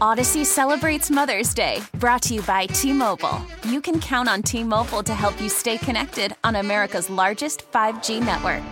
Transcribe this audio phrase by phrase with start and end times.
[0.00, 3.40] Odyssey celebrates Mother's Day, brought to you by T Mobile.
[3.64, 8.24] You can count on T Mobile to help you stay connected on America's largest 5G
[8.24, 8.64] network.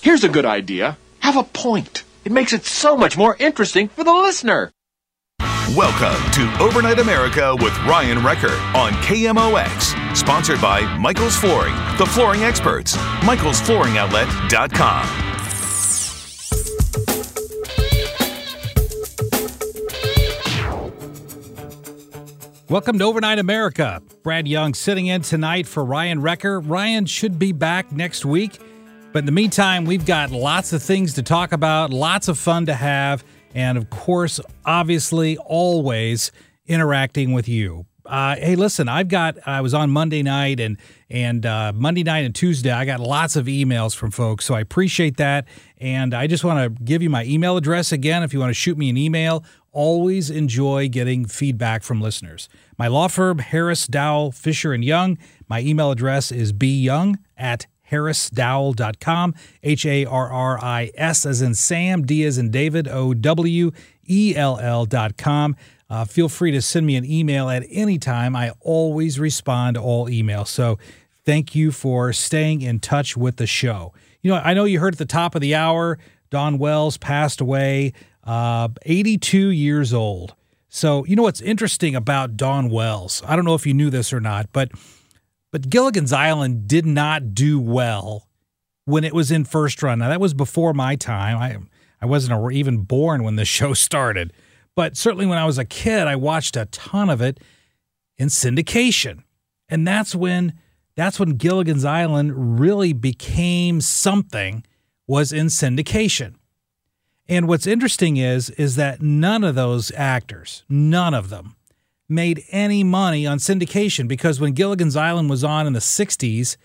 [0.00, 2.04] Here's a good idea have a point.
[2.24, 4.70] It makes it so much more interesting for the listener.
[5.76, 10.16] Welcome to Overnight America with Ryan Wrecker on KMOX.
[10.16, 12.96] Sponsored by Michael's Flooring, the flooring experts.
[12.96, 15.29] Michael'sFlooringOutlet.com.
[22.70, 24.00] Welcome to Overnight America.
[24.22, 26.60] Brad Young sitting in tonight for Ryan Wrecker.
[26.60, 28.60] Ryan should be back next week.
[29.12, 32.66] But in the meantime, we've got lots of things to talk about, lots of fun
[32.66, 33.24] to have,
[33.56, 36.30] and of course, obviously, always
[36.68, 37.86] interacting with you.
[38.06, 39.36] Uh, hey, listen, I've got.
[39.46, 42.70] I was on Monday night and and uh, Monday night and Tuesday.
[42.70, 45.46] I got lots of emails from folks, so I appreciate that.
[45.78, 48.22] And I just want to give you my email address again.
[48.22, 52.48] If you want to shoot me an email, always enjoy getting feedback from listeners.
[52.78, 55.18] My law firm, Harris Dowell Fisher and Young.
[55.48, 59.34] My email address is byoung at harrisdowell.com.
[59.62, 63.70] H A R R I S as in Sam, D as in David, O W
[64.08, 65.56] E L L.com.
[65.88, 68.36] Uh, feel free to send me an email at any time.
[68.36, 70.46] I always respond to all emails.
[70.46, 70.78] So
[71.24, 73.92] thank you for staying in touch with the show.
[74.22, 75.98] You know, I know you heard at the top of the hour,
[76.30, 77.92] Dawn Wells passed away,
[78.24, 80.34] uh, 82 years old.
[80.68, 83.22] So, you know what's interesting about Dawn Wells?
[83.26, 84.70] I don't know if you knew this or not, but
[85.50, 88.28] but Gilligan's Island did not do well
[88.84, 89.98] when it was in first run.
[89.98, 91.38] Now that was before my time.
[91.38, 91.58] I
[92.00, 94.32] I wasn't even born when the show started,
[94.76, 97.40] but certainly when I was a kid, I watched a ton of it
[98.16, 99.24] in syndication,
[99.68, 100.54] and that's when
[100.94, 104.64] that's when Gilligan's Island really became something.
[105.08, 106.34] Was in syndication.
[107.30, 111.54] And what's interesting is is that none of those actors, none of them
[112.08, 116.56] made any money on syndication because when Gilligan's Island was on in the 60s,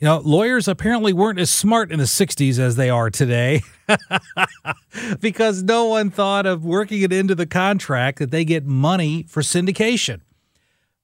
[0.00, 3.62] you know, lawyers apparently weren't as smart in the 60s as they are today
[5.20, 9.40] because no one thought of working it into the contract that they get money for
[9.40, 10.20] syndication.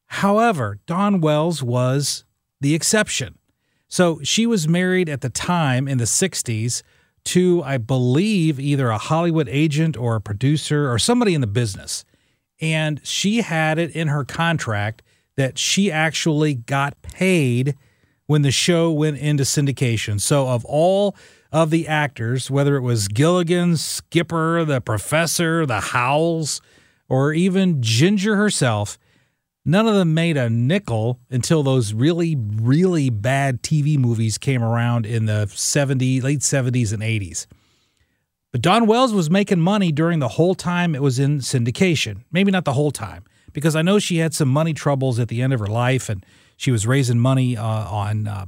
[0.06, 2.25] However, Dawn Wells was
[2.60, 3.38] the exception.
[3.87, 6.82] So she was married at the time in the 60s
[7.25, 12.05] to, I believe, either a Hollywood agent or a producer or somebody in the business.
[12.60, 15.03] And she had it in her contract
[15.37, 17.77] that she actually got paid
[18.27, 20.21] when the show went into syndication.
[20.21, 21.16] So, of all
[21.50, 26.61] of the actors, whether it was Gilligan, Skipper, the professor, the Howells,
[27.09, 28.99] or even Ginger herself,
[29.65, 35.06] None of them made a nickel until those really, really bad TV movies came around
[35.06, 37.47] in the 70s, late 70s and 80s.
[38.50, 42.25] But Dawn Wells was making money during the whole time it was in syndication.
[42.33, 45.41] Maybe not the whole time, because I know she had some money troubles at the
[45.41, 48.47] end of her life, and she was raising money uh, on uh,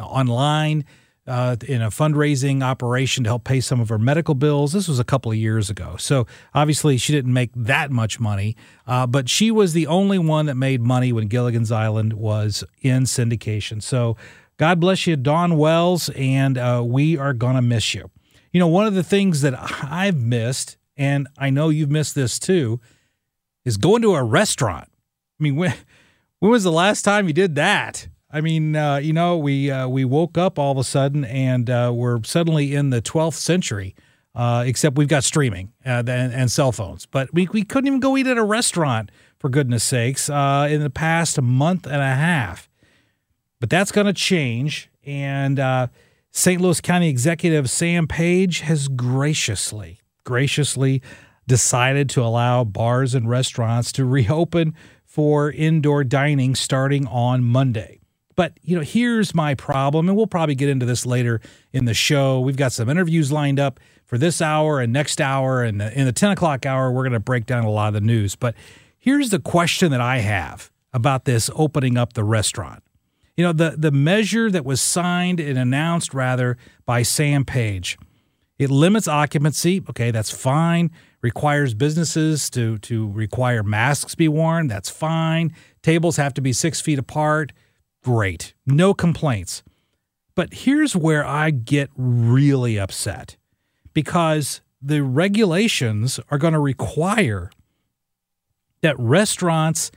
[0.00, 0.84] online
[1.26, 4.72] uh, in a fundraising operation to help pay some of her medical bills.
[4.72, 5.96] This was a couple of years ago.
[5.98, 8.56] So obviously, she didn't make that much money,
[8.86, 13.04] uh, but she was the only one that made money when Gilligan's Island was in
[13.04, 13.82] syndication.
[13.82, 14.16] So
[14.58, 18.10] God bless you, Dawn Wells, and uh, we are going to miss you.
[18.52, 22.38] You know, one of the things that I've missed, and I know you've missed this
[22.38, 22.80] too,
[23.64, 24.88] is going to a restaurant.
[25.40, 25.74] I mean, when,
[26.40, 28.08] when was the last time you did that?
[28.32, 31.68] I mean, uh, you know, we uh, we woke up all of a sudden and
[31.68, 33.94] uh, we're suddenly in the 12th century,
[34.34, 37.04] uh, except we've got streaming uh, and, and, cell phones.
[37.04, 40.82] But we, we couldn't even go eat at a restaurant, for goodness sakes, uh, in
[40.82, 42.70] the past month and a half.
[43.60, 44.88] But that's going to change.
[45.04, 45.60] And
[46.30, 46.60] St.
[46.60, 51.02] Louis County Executive Sam Page has graciously, graciously
[51.46, 54.74] decided to allow bars and restaurants to reopen
[55.04, 58.01] for indoor dining starting on Monday.
[58.34, 61.40] But, you know, here's my problem, and we'll probably get into this later
[61.72, 62.40] in the show.
[62.40, 65.62] We've got some interviews lined up for this hour and next hour.
[65.62, 68.00] And in the 10 o'clock hour, we're going to break down a lot of the
[68.00, 68.36] news.
[68.36, 68.54] But
[68.98, 72.82] here's the question that I have about this opening up the restaurant.
[73.36, 77.96] You know, the, the measure that was signed and announced, rather, by Sam Page
[78.58, 79.82] It limits occupancy.
[79.88, 80.90] Okay, that's fine.
[81.22, 84.66] Requires businesses to to require masks be worn.
[84.66, 85.54] That's fine.
[85.82, 87.52] Tables have to be six feet apart.
[88.02, 88.54] Great.
[88.66, 89.62] No complaints.
[90.34, 93.36] But here's where I get really upset
[93.92, 97.50] because the regulations are going to require
[98.80, 99.92] that restaurants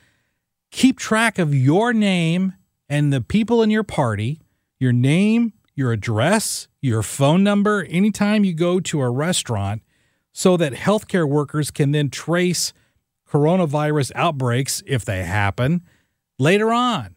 [0.71, 2.53] keep track of your name
[2.87, 4.41] and the people in your party,
[4.77, 9.81] your name, your address, your phone number, anytime you go to a restaurant,
[10.31, 12.73] so that healthcare workers can then trace
[13.27, 15.81] coronavirus outbreaks if they happen
[16.37, 17.14] later on.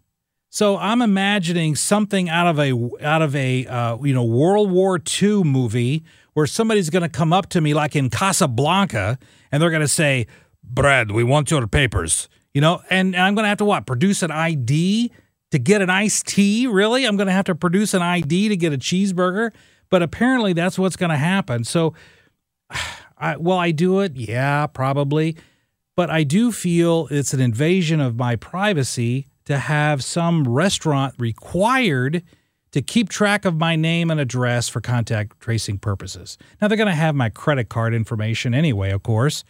[0.51, 2.73] So I'm imagining something out of a
[3.05, 7.33] out of a uh, you know World War II movie where somebody's going to come
[7.33, 9.19] up to me like in Casablanca
[9.53, 10.27] and they're going to say,
[10.65, 13.87] "Brad, we want your papers," you know, and, and I'm going to have to what
[13.87, 15.13] produce an ID
[15.51, 16.67] to get an iced tea.
[16.67, 19.53] Really, I'm going to have to produce an ID to get a cheeseburger.
[19.91, 21.65] But apparently, that's what's going to happen.
[21.65, 21.95] So,
[23.19, 24.17] I, will I do it?
[24.17, 25.37] Yeah, probably.
[25.97, 32.23] But I do feel it's an invasion of my privacy to have some restaurant required
[32.71, 36.37] to keep track of my name and address for contact tracing purposes.
[36.61, 39.45] Now, they're going to have my credit card information anyway, of course,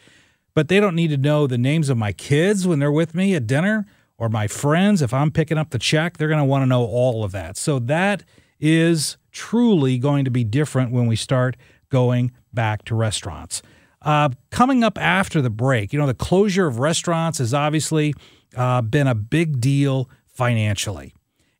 [0.54, 3.34] but they don't need to know the names of my kids when they're with me
[3.34, 3.86] at dinner
[4.18, 5.02] or my friends.
[5.02, 7.56] If I'm picking up the check, they're going to want to know all of that.
[7.56, 8.22] So that
[8.60, 11.56] is truly going to be different when we start
[11.90, 13.62] going back to restaurants.
[14.08, 18.14] Uh, coming up after the break, you know, the closure of restaurants has obviously
[18.56, 21.12] uh, been a big deal financially.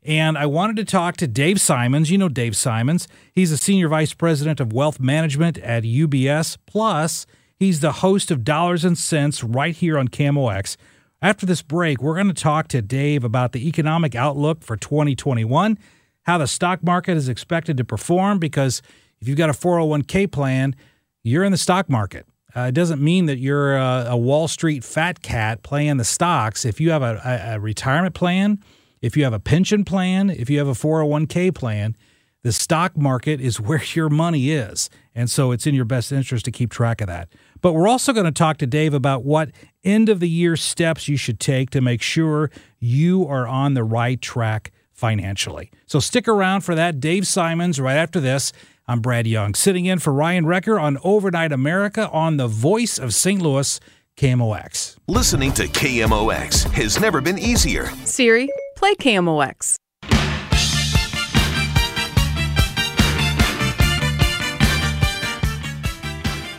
[0.03, 2.11] And I wanted to talk to Dave Simons.
[2.11, 3.07] You know Dave Simons.
[3.35, 6.57] He's a Senior Vice President of Wealth Management at UBS.
[6.65, 10.79] Plus, he's the host of Dollars and Cents right here on KMOX.
[11.21, 15.79] After this break, we're going to talk to Dave about the economic outlook for 2021,
[16.23, 18.81] how the stock market is expected to perform, because
[19.21, 20.75] if you've got a 401k plan,
[21.23, 22.25] you're in the stock market.
[22.57, 26.65] Uh, it doesn't mean that you're a, a, Wall Street fat cat playing the stocks.
[26.65, 28.63] If you have a, a, a retirement plan,
[29.03, 31.97] if you have a pension plan, if you have a 401k plan,
[32.43, 34.89] the stock market is where your money is.
[35.15, 37.29] And so it's in your best interest to keep track of that.
[37.61, 39.51] But we're also going to talk to Dave about what
[39.85, 43.85] end of the year steps you should take to make sure you are on the
[43.85, 45.71] right track financially.
[45.87, 47.01] So stick around for that.
[47.01, 48.53] Dave Simons right after this.
[48.91, 53.13] I'm Brad Young, sitting in for Ryan Wrecker on Overnight America on the voice of
[53.13, 53.43] St.
[53.43, 53.79] Louis,
[54.17, 54.97] KMOX.
[55.07, 57.91] Listening to KMOX has never been easier.
[58.07, 59.77] Siri, play KMOX.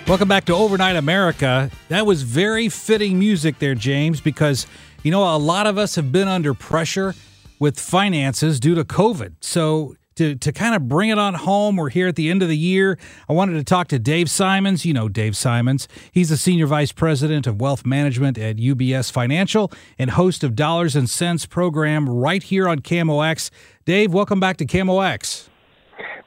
[0.08, 1.72] Welcome back to Overnight America.
[1.88, 4.68] That was very fitting music there, James, because,
[5.02, 7.16] you know, a lot of us have been under pressure
[7.58, 9.34] with finances due to COVID.
[9.42, 12.50] So to, to kind of bring it on home, we're here at the end of
[12.50, 13.00] the year.
[13.30, 14.86] I wanted to talk to Dave Simons.
[14.86, 15.88] You know Dave Simons.
[16.12, 20.98] He's the Senior Vice President of Wealth Management at UBS Financial and host of Dollars
[20.98, 23.50] and Cents program right here on KMOX.
[23.86, 25.48] Dave, welcome back to KMOX.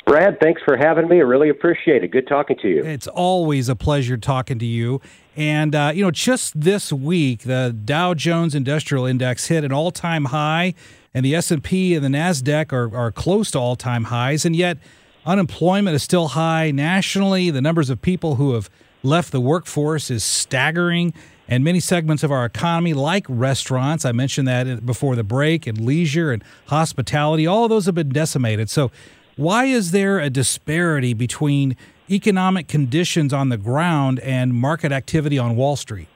[0.07, 1.19] Brad, thanks for having me.
[1.19, 2.09] I really appreciate it.
[2.09, 2.83] Good talking to you.
[2.85, 5.03] It's always a pleasure talking to you.
[5.37, 9.91] And, uh, you know, just this week, the Dow Jones Industrial Index hit an all
[9.91, 10.75] time high
[11.15, 14.79] and the S&P and the Nasdaq are, are close to all-time highs and yet
[15.27, 17.51] unemployment is still high nationally.
[17.51, 18.71] The numbers of people who have
[19.03, 21.13] left the workforce is staggering
[21.49, 25.85] and many segments of our economy like restaurants I mentioned that before the break and
[25.85, 28.71] leisure and hospitality all of those have been decimated.
[28.71, 28.91] So
[29.37, 31.77] why is there a disparity between
[32.11, 36.09] economic conditions on the ground and market activity on Wall Street?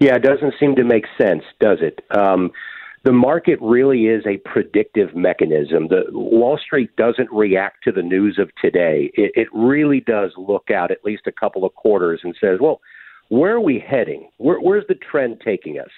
[0.00, 2.04] Yeah, it doesn't seem to make sense, does it?
[2.10, 2.50] Um,
[3.02, 5.88] the market really is a predictive mechanism.
[5.88, 9.10] The Wall Street doesn't react to the news of today.
[9.14, 12.80] It, it really does look out at least a couple of quarters and says, well,
[13.28, 14.28] where are we heading?
[14.36, 15.90] Where, where's the trend taking us?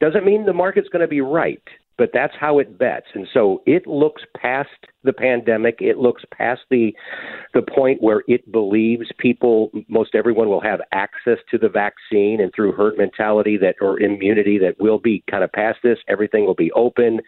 [0.00, 1.62] Doesn't mean the market's going to be right
[1.96, 3.06] but that's how it bets.
[3.14, 4.68] And so it looks past
[5.04, 5.76] the pandemic.
[5.80, 6.94] It looks past the
[7.52, 12.52] the point where it believes people, most everyone, will have access to the vaccine, and
[12.54, 15.98] through herd mentality that or immunity that will be kind of past this.
[16.08, 17.20] Everything will be open.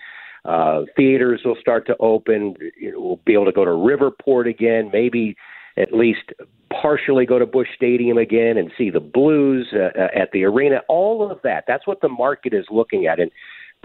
[0.44, 2.54] Uh, theaters will start to open.
[2.94, 4.90] We'll be able to go to Riverport again.
[4.92, 5.36] Maybe
[5.76, 6.32] at least
[6.70, 10.80] partially go to Busch Stadium again and see the Blues uh, uh at the arena.
[10.88, 11.64] All of that.
[11.66, 13.20] That's what the market is looking at.
[13.20, 13.30] And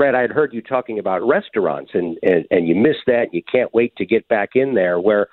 [0.01, 3.36] Brad, I had heard you talking about restaurants, and and, and you miss that.
[3.36, 5.00] You can't wait to get back in there.
[5.00, 5.27] Where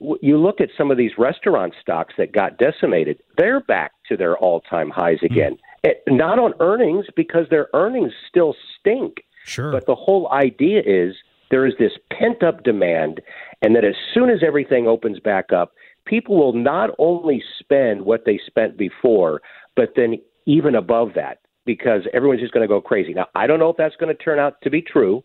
[0.00, 4.36] you look at some of these restaurant stocks that got decimated, they're back to their
[4.36, 5.26] all-time highs hmm.
[5.26, 5.56] again.
[5.86, 6.16] Mm-hmm.
[6.16, 9.18] Not on earnings because their earnings still stink.
[9.44, 9.70] Sure.
[9.70, 11.14] But the whole idea is
[11.52, 13.20] there is this pent-up demand,
[13.62, 15.74] and that as soon as everything opens back up,
[16.06, 19.42] people will not only spend what they spent before,
[19.76, 23.12] but then even above that because everyone's just going to go crazy.
[23.12, 25.22] Now, I don't know if that's going to turn out to be true,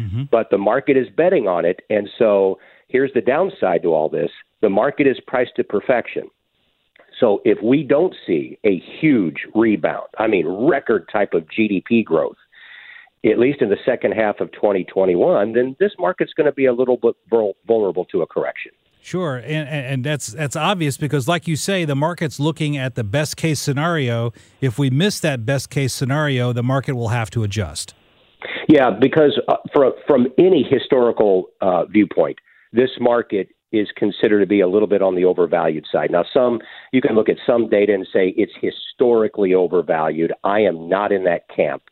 [0.00, 0.22] mm-hmm.
[0.30, 1.80] but the market is betting on it.
[1.90, 2.58] And so
[2.88, 4.30] here's the downside to all this
[4.62, 6.30] the market is priced to perfection.
[7.20, 12.38] So if we don't see a huge rebound, I mean, record type of GDP growth,
[13.22, 16.72] at least in the second half of 2021, then this market's going to be a
[16.72, 17.14] little bit
[17.66, 18.72] vulnerable to a correction.
[19.04, 23.02] Sure, and and that's that's obvious because, like you say, the market's looking at the
[23.02, 24.32] best case scenario.
[24.60, 27.94] If we miss that best case scenario, the market will have to adjust.
[28.68, 32.38] Yeah, because uh, from from any historical uh, viewpoint,
[32.72, 36.12] this market is considered to be a little bit on the overvalued side.
[36.12, 36.60] Now, some
[36.92, 40.32] you can look at some data and say it's historically overvalued.
[40.44, 41.82] I am not in that camp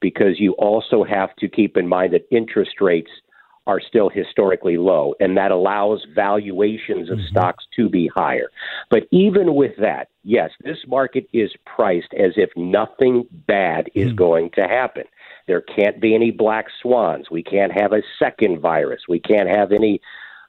[0.00, 3.10] because you also have to keep in mind that interest rates
[3.66, 7.28] are still historically low, and that allows valuations of mm-hmm.
[7.28, 8.50] stocks to be higher.
[8.90, 14.16] But even with that, yes, this market is priced as if nothing bad is mm-hmm.
[14.16, 15.04] going to happen.
[15.46, 17.30] There can't be any black swans.
[17.30, 19.02] We can't have a second virus.
[19.08, 20.00] We can't have any,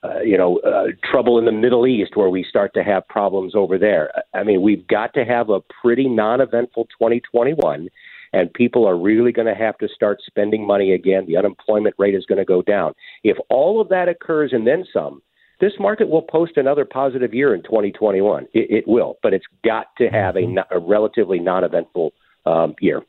[0.03, 3.53] uh, you know, uh, trouble in the Middle East where we start to have problems
[3.55, 4.11] over there.
[4.33, 7.89] I mean, we've got to have a pretty non-eventful 2021
[8.33, 11.25] and people are really going to have to start spending money again.
[11.27, 12.93] The unemployment rate is going to go down.
[13.23, 15.21] If all of that occurs and then some,
[15.61, 18.47] this market will post another positive year in 2021.
[18.53, 20.75] It, it will, but it's got to have a, mm-hmm.
[20.75, 22.11] a relatively non-eventful
[22.45, 23.03] um, year.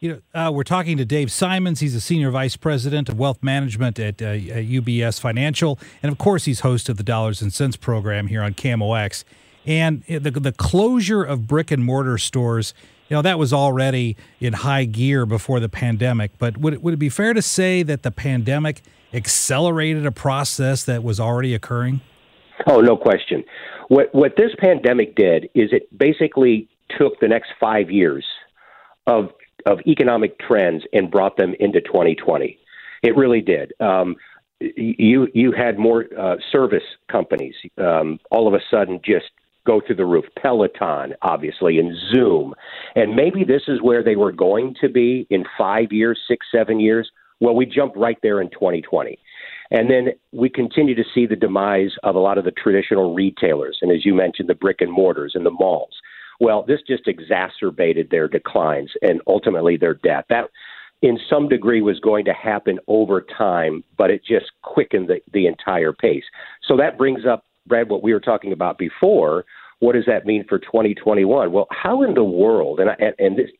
[0.00, 1.80] You know, uh, we're talking to Dave Simons.
[1.80, 6.18] He's a senior vice president of wealth management at, uh, at UBS Financial, and of
[6.18, 9.24] course, he's host of the Dollars and Cents program here on KMOX.
[9.66, 12.74] And the the closure of brick and mortar stores
[13.08, 16.32] you know that was already in high gear before the pandemic.
[16.38, 20.84] But would it, would it be fair to say that the pandemic accelerated a process
[20.84, 22.00] that was already occurring?
[22.66, 23.44] Oh, no question.
[23.88, 28.26] What what this pandemic did is it basically took the next five years
[29.06, 29.30] of
[29.66, 32.58] of economic trends and brought them into 2020.
[33.02, 33.72] It really did.
[33.80, 34.16] Um,
[34.60, 39.26] you you had more uh, service companies um, all of a sudden just
[39.68, 40.24] go through the roof.
[40.40, 42.54] Peloton, obviously, and Zoom.
[42.96, 46.80] And maybe this is where they were going to be in five years, six, seven
[46.80, 47.10] years.
[47.40, 49.18] Well, we jumped right there in 2020.
[49.70, 53.78] And then we continue to see the demise of a lot of the traditional retailers.
[53.82, 55.94] And as you mentioned, the brick and mortars and the malls.
[56.40, 60.24] Well, this just exacerbated their declines and ultimately their death.
[60.30, 60.46] That,
[61.02, 65.46] in some degree, was going to happen over time, but it just quickened the, the
[65.46, 66.24] entire pace.
[66.66, 69.44] So that brings up, Brad, what we were talking about before,
[69.80, 71.52] what does that mean for 2021?
[71.52, 72.80] Well, how in the world?
[72.80, 73.50] And I, and this,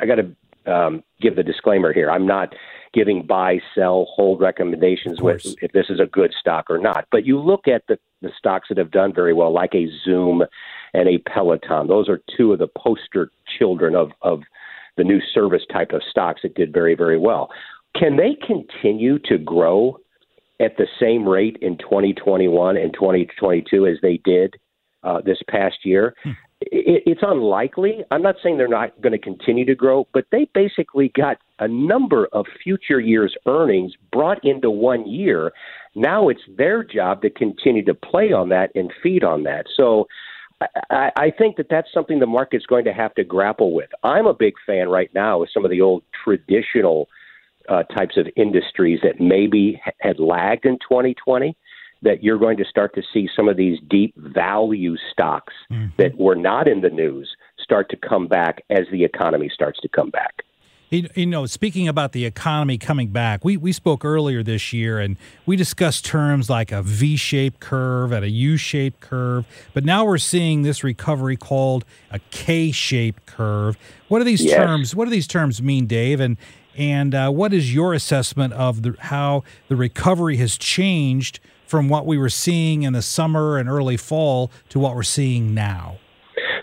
[0.00, 2.10] I got to um, give the disclaimer here.
[2.10, 2.54] I'm not
[2.94, 7.06] giving buy, sell, hold recommendations with if this is a good stock or not.
[7.10, 10.42] But you look at the, the stocks that have done very well, like a Zoom
[10.94, 11.86] and a Peloton.
[11.86, 14.40] Those are two of the poster children of, of
[14.96, 17.50] the new service type of stocks that did very, very well.
[17.94, 19.98] Can they continue to grow
[20.60, 24.56] at the same rate in 2021 and 2022 as they did
[25.02, 26.14] uh, this past year.
[26.22, 26.30] Hmm.
[26.60, 28.04] It, it's unlikely.
[28.10, 31.68] I'm not saying they're not going to continue to grow, but they basically got a
[31.68, 35.52] number of future years' earnings brought into one year.
[35.94, 39.66] Now it's their job to continue to play on that and feed on that.
[39.76, 40.06] So
[40.90, 43.90] I, I think that that's something the market's going to have to grapple with.
[44.02, 47.08] I'm a big fan right now of some of the old traditional
[47.68, 51.56] uh, types of industries that maybe had lagged in 2020
[52.02, 55.88] that you're going to start to see some of these deep value stocks mm-hmm.
[55.98, 57.28] that were not in the news
[57.58, 60.44] start to come back as the economy starts to come back.
[60.90, 65.18] You know, speaking about the economy coming back, we, we spoke earlier this year and
[65.44, 70.06] we discussed terms like a V shaped curve and a U shaped curve, but now
[70.06, 73.76] we're seeing this recovery called a K shaped curve.
[74.08, 74.54] What do these yes.
[74.54, 76.20] terms what do these terms mean, Dave?
[76.20, 76.38] And
[76.74, 81.38] and uh, what is your assessment of the, how the recovery has changed
[81.68, 85.54] from what we were seeing in the summer and early fall to what we're seeing
[85.54, 85.98] now?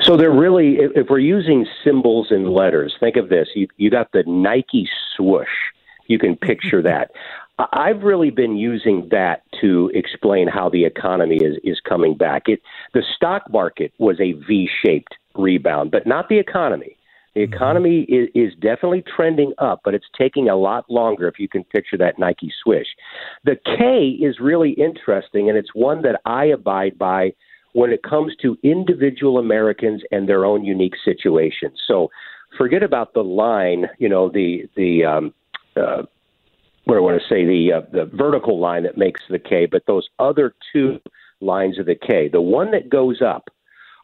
[0.01, 4.11] So they're really, if we're using symbols and letters, think of this: you you got
[4.11, 5.47] the Nike swoosh.
[6.07, 7.11] You can picture that.
[7.71, 12.43] I've really been using that to explain how the economy is is coming back.
[12.47, 12.61] It
[12.93, 16.94] the stock market was a V-shaped rebound, but not the economy.
[17.35, 17.53] The mm-hmm.
[17.53, 21.63] economy is, is definitely trending up, but it's taking a lot longer if you can
[21.65, 22.87] picture that Nike swish.
[23.43, 27.33] The K is really interesting, and it's one that I abide by
[27.73, 31.77] when it comes to individual Americans and their own unique situations.
[31.85, 32.09] So
[32.57, 35.33] forget about the line, you know, the, the, um,
[35.75, 36.03] uh,
[36.85, 39.83] what I want to say, the, uh, the vertical line that makes the K, but
[39.87, 41.01] those other two
[41.41, 42.29] lines of the K.
[42.29, 43.49] The one that goes up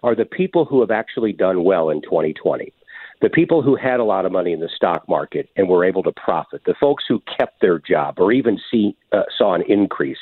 [0.03, 2.73] are the people who have actually done well in 2020
[3.21, 6.03] the people who had a lot of money in the stock market and were able
[6.03, 10.17] to profit, the folks who kept their job or even see uh, saw an increase,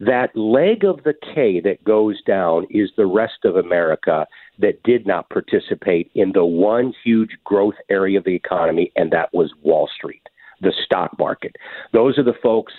[0.00, 4.26] that leg of the K that goes down is the rest of America
[4.58, 9.32] that did not participate in the one huge growth area of the economy, and that
[9.32, 10.22] was Wall Street,
[10.60, 11.56] the stock market.
[11.92, 12.72] Those are the folks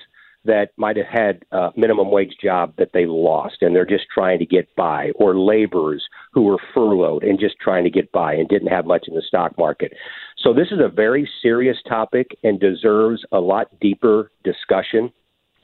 [0.45, 4.39] that might have had a minimum wage job that they lost and they're just trying
[4.39, 8.49] to get by, or laborers who were furloughed and just trying to get by and
[8.49, 9.93] didn't have much in the stock market.
[10.37, 15.11] So this is a very serious topic and deserves a lot deeper discussion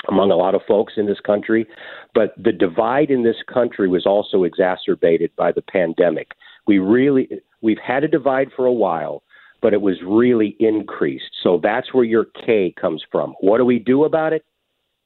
[0.08, 1.68] among a lot of folks in this country.
[2.14, 6.32] But the divide in this country was also exacerbated by the pandemic.
[6.68, 7.28] We really
[7.62, 9.24] we've had a divide for a while,
[9.62, 11.32] but it was really increased.
[11.44, 13.36] So that's where your K comes from.
[13.42, 14.46] What do we do about it?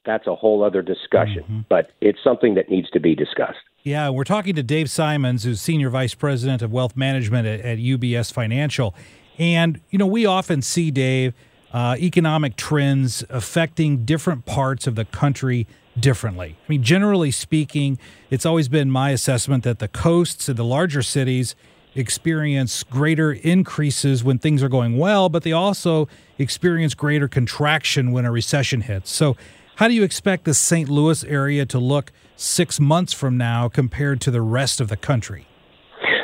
[0.05, 1.43] That's a whole other discussion.
[1.43, 1.59] Mm-hmm.
[1.69, 3.59] But it's something that needs to be discussed.
[3.83, 7.77] Yeah, we're talking to Dave Simons, who's Senior Vice President of Wealth Management at, at
[7.79, 8.95] UBS Financial.
[9.37, 11.33] And, you know, we often see, Dave,
[11.73, 15.67] uh, economic trends affecting different parts of the country
[15.99, 16.55] differently.
[16.57, 17.97] I mean, generally speaking,
[18.29, 21.55] it's always been my assessment that the coasts and the larger cities
[21.95, 26.07] experience greater increases when things are going well, but they also
[26.37, 29.11] experience greater contraction when a recession hits.
[29.11, 29.35] So,
[29.75, 30.89] how do you expect the St.
[30.89, 35.47] Louis area to look six months from now compared to the rest of the country?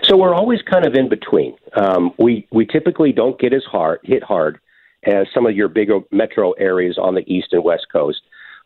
[0.04, 1.56] So we're always kind of in between.
[1.76, 4.60] Um, we we typically don't get as hard hit hard
[5.06, 8.22] as some of your bigger metro areas on the east and west coast.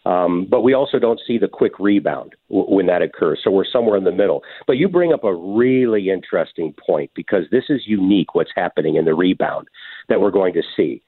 [0.05, 3.39] Um, but we also don't see the quick rebound w- when that occurs.
[3.41, 4.43] So we're somewhere in the middle.
[4.67, 9.05] But you bring up a really interesting point because this is unique what's happening in
[9.05, 9.69] the rebound
[10.09, 11.01] that we're going to see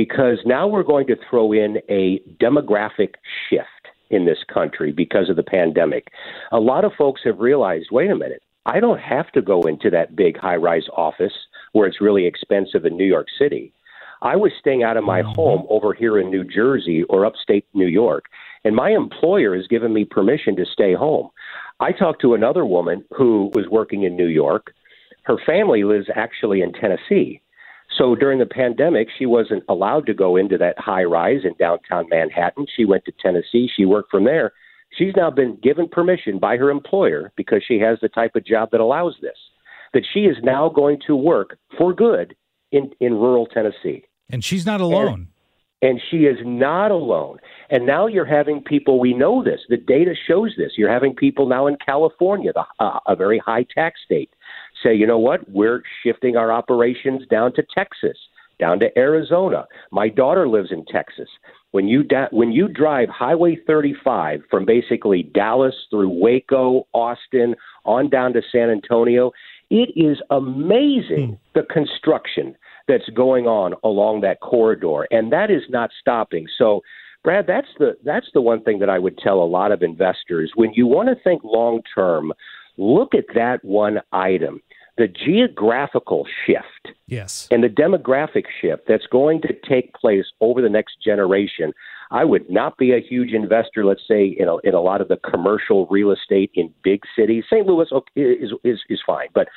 [0.00, 3.16] because now we're going to throw in a demographic
[3.50, 3.66] shift
[4.08, 6.08] in this country because of the pandemic.
[6.52, 9.90] A lot of folks have realized wait a minute, I don't have to go into
[9.90, 11.34] that big high rise office
[11.72, 13.74] where it's really expensive in New York City.
[14.22, 15.34] I was staying out of my mm-hmm.
[15.34, 18.24] home over here in New Jersey or upstate New York,
[18.64, 21.28] and my employer has given me permission to stay home.
[21.78, 24.72] I talked to another woman who was working in New York.
[25.24, 27.42] Her family lives actually in Tennessee.
[27.96, 32.06] So during the pandemic, she wasn't allowed to go into that high rise in downtown
[32.08, 32.66] Manhattan.
[32.74, 33.68] She went to Tennessee.
[33.74, 34.52] She worked from there.
[34.96, 38.70] She's now been given permission by her employer because she has the type of job
[38.72, 39.36] that allows this,
[39.92, 42.34] that she is now going to work for good
[42.72, 44.04] in, in rural Tennessee.
[44.30, 45.28] And she's not alone.
[45.82, 47.38] And, and she is not alone.
[47.70, 50.72] And now you're having people, we know this, the data shows this.
[50.76, 54.30] You're having people now in California, the, uh, a very high tax state
[54.82, 58.16] say, you know what, we're shifting our operations down to Texas,
[58.58, 59.66] down to Arizona.
[59.90, 61.28] My daughter lives in Texas.
[61.72, 68.10] When you da- when you drive Highway 35 from basically Dallas through Waco, Austin, on
[68.10, 69.32] down to San Antonio,
[69.70, 71.58] it is amazing hmm.
[71.58, 72.56] the construction
[72.88, 76.46] that's going on along that corridor, and that is not stopping.
[76.56, 76.82] So.
[77.22, 80.52] Brad, that's the that's the one thing that I would tell a lot of investors
[80.54, 82.32] when you want to think long term,
[82.78, 84.62] look at that one item
[85.00, 87.48] the geographical shift yes.
[87.50, 91.72] and the demographic shift that's going to take place over the next generation
[92.10, 95.08] i would not be a huge investor let's say in a, in a lot of
[95.08, 97.44] the commercial real estate in big cities.
[97.48, 99.48] St louis is is is fine but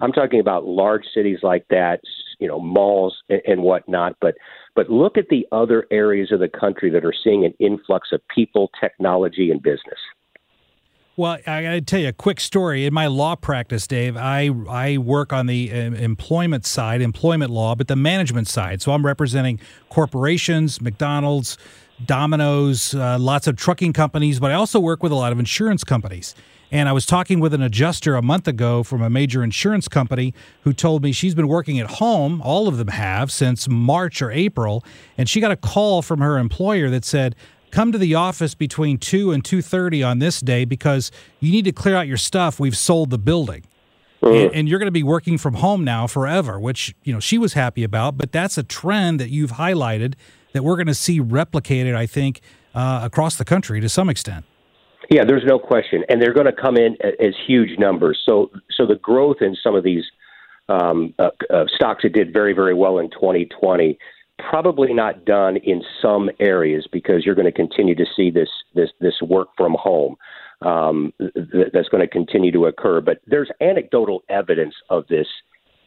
[0.00, 2.00] i'm talking about large cities like that
[2.38, 4.34] you know malls and, and whatnot but
[4.74, 8.26] but look at the other areas of the country that are seeing an influx of
[8.34, 10.00] people technology and business
[11.16, 12.84] well, I got to tell you a quick story.
[12.84, 17.88] In my law practice, Dave, I I work on the employment side, employment law, but
[17.88, 18.82] the management side.
[18.82, 21.56] So I'm representing corporations, McDonald's,
[22.04, 25.84] Domino's, uh, lots of trucking companies, but I also work with a lot of insurance
[25.84, 26.34] companies.
[26.70, 30.34] And I was talking with an adjuster a month ago from a major insurance company
[30.62, 34.32] who told me she's been working at home, all of them have, since March or
[34.32, 34.84] April.
[35.16, 37.36] And she got a call from her employer that said,
[37.70, 41.72] come to the office between 2 and 2.30 on this day because you need to
[41.72, 42.58] clear out your stuff.
[42.60, 43.64] We've sold the building.
[44.22, 47.38] And, and, you're going to be working from home now forever which you know she
[47.38, 48.16] was happy about.
[48.16, 50.14] But that's a trend that you've highlighted
[50.52, 52.40] that we're going to see replicated i think
[52.74, 54.44] uh, across the country to some extent.
[55.10, 56.02] Yeah there's no question.
[56.08, 58.20] And they're going to come in as huge numbers.
[58.26, 60.02] So so the growth in some of these
[60.68, 63.96] um, uh, uh, stocks that did very very well in 2020
[64.38, 68.90] probably not done in some areas because you're going to continue to see this this
[69.00, 70.16] this work from home
[70.62, 73.00] um, th- that's going to continue to occur.
[73.00, 75.26] But there's anecdotal evidence of this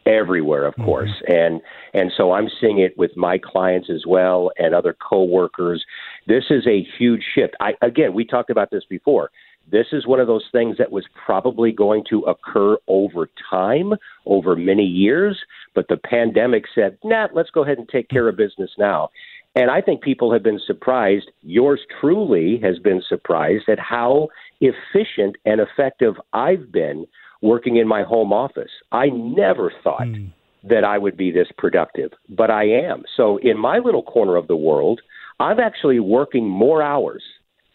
[0.06, 0.86] everywhere, of mm-hmm.
[0.86, 1.62] course, and
[1.94, 5.84] and so I'm seeing it with my clients as well and other coworkers.
[6.28, 7.56] This is a huge shift.
[7.60, 9.32] I, again, we talked about this before.
[9.72, 13.94] This is one of those things that was probably going to occur over time,
[14.26, 15.40] over many years,
[15.76, 19.10] but the pandemic said, nah, let's go ahead and take care of business now.
[19.56, 21.30] And I think people have been surprised.
[21.42, 24.30] Yours truly has been surprised at how
[24.62, 27.06] efficient and effective I've been
[27.42, 28.72] working in my home office.
[28.92, 30.32] I never thought mm.
[30.64, 33.04] that I would be this productive, but I am.
[33.18, 35.02] So in my little corner of the world,
[35.40, 37.24] I'm actually working more hours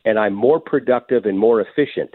[0.04, 2.10] and I'm more productive and more efficient.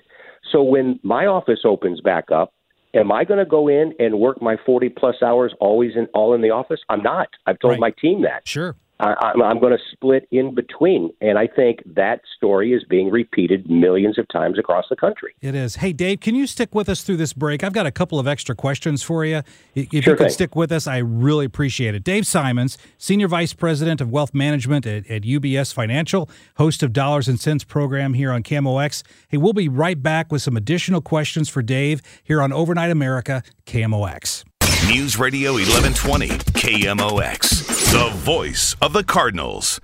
[0.52, 2.54] So when my office opens back up,
[2.94, 6.34] am I going to go in and work my 40 plus hours always in all
[6.34, 6.80] in the office?
[6.90, 7.30] I'm not.
[7.46, 7.80] I've told right.
[7.80, 8.48] my team that.
[8.48, 8.76] Sure.
[9.00, 11.12] I, I'm going to split in between.
[11.22, 15.34] And I think that story is being repeated millions of times across the country.
[15.42, 15.78] It is.
[15.78, 17.64] Hey, Dave, can you stick with us through this break?
[17.64, 19.42] I've got a couple of extra questions for you.
[19.74, 22.04] If sure you could stick with us, I really appreciate it.
[22.04, 27.28] Dave Simons, Senior Vice President of Wealth Management at, at UBS Financial, host of Dollars
[27.28, 29.04] and Cents program here on KMOX.
[29.30, 33.44] Hey, we'll be right back with some additional questions for Dave here on Overnight America,
[33.66, 34.44] KMOX.
[34.88, 39.82] News Radio 1120, KMOX, the voice of the Cardinals.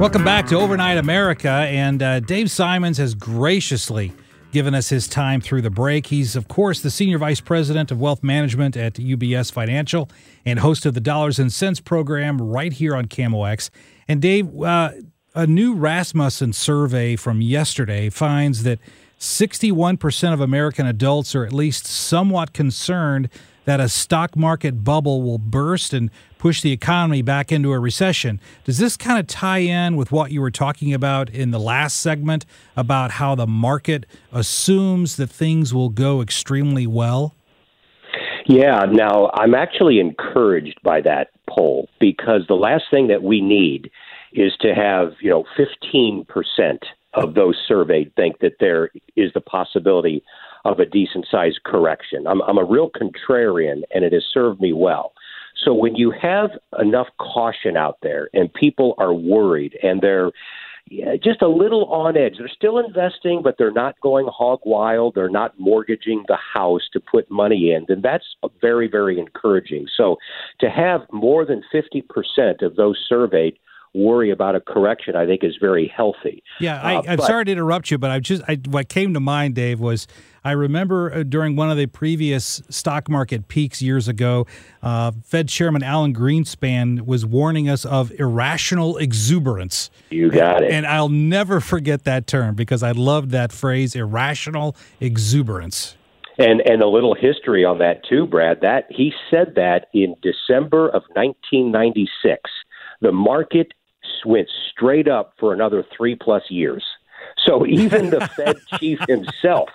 [0.00, 1.48] Welcome back to Overnight America.
[1.48, 4.12] And uh, Dave Simons has graciously
[4.50, 6.08] given us his time through the break.
[6.08, 10.08] He's, of course, the Senior Vice President of Wealth Management at UBS Financial
[10.44, 13.70] and host of the Dollars and Cents program right here on KMOX.
[14.08, 14.90] And Dave, uh,
[15.36, 18.80] a new Rasmussen survey from yesterday finds that
[19.20, 23.28] 61% of American adults are at least somewhat concerned
[23.66, 28.40] that a stock market bubble will burst and push the economy back into a recession.
[28.64, 32.00] Does this kind of tie in with what you were talking about in the last
[32.00, 32.46] segment
[32.78, 37.34] about how the market assumes that things will go extremely well?
[38.46, 43.90] Yeah, now I'm actually encouraged by that poll because the last thing that we need
[44.32, 46.24] is to have, you know, 15%
[47.14, 50.22] of those surveyed think that there is the possibility
[50.64, 52.26] of a decent sized correction.
[52.26, 55.12] I'm, I'm a real contrarian, and it has served me well.
[55.64, 60.30] So when you have enough caution out there and people are worried and they're
[61.22, 62.34] just a little on edge.
[62.38, 65.14] They're still investing, but they're not going hog wild.
[65.14, 67.84] They're not mortgaging the house to put money in.
[67.86, 68.24] Then that's
[68.60, 69.86] very, very encouraging.
[69.96, 70.16] So
[70.58, 73.56] to have more than 50% of those surveyed
[73.94, 76.42] worry about a correction, I think, is very healthy.
[76.60, 79.20] Yeah, I, am uh, sorry to interrupt you, but I just I, what came to
[79.20, 80.06] mind, Dave, was
[80.44, 84.46] I remember uh, during one of the previous stock market peaks years ago,
[84.82, 89.90] uh, Fed Chairman Alan Greenspan was warning us of irrational exuberance.
[90.10, 90.72] You got it.
[90.72, 95.96] And I'll never forget that term because I loved that phrase, irrational exuberance.
[96.38, 98.62] And and a little history on that too, Brad.
[98.62, 102.50] That he said that in December of 1996.
[103.02, 103.72] The market
[104.24, 106.84] went straight up for another three plus years.
[107.46, 109.68] So even the Fed chief himself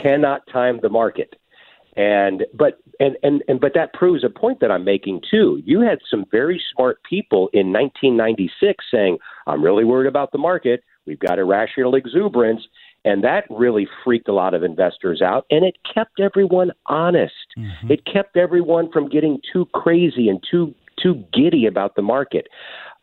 [0.00, 1.36] cannot time the market.
[1.96, 5.62] And but and, and and but that proves a point that I'm making too.
[5.64, 10.82] You had some very smart people in 1996 saying, "I'm really worried about the market.
[11.06, 12.62] We've got irrational exuberance."
[13.04, 17.34] And that really freaked a lot of investors out, and it kept everyone honest.
[17.56, 17.92] Mm-hmm.
[17.92, 22.48] It kept everyone from getting too crazy and too too giddy about the market.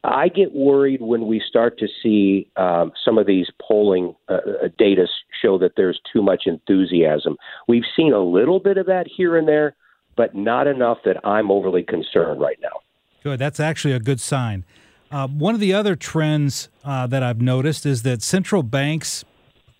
[0.04, 4.40] I get worried when we start to see um, some of these polling uh, uh,
[4.78, 5.06] data
[5.42, 7.38] show that there's too much enthusiasm.
[7.68, 9.76] We've seen a little bit of that here and there,
[10.16, 12.82] but not enough that I'm overly concerned right now.
[13.24, 13.38] Good.
[13.40, 14.66] That's actually a good sign.
[15.12, 19.24] Uh, one of the other trends uh, that I've noticed is that central banks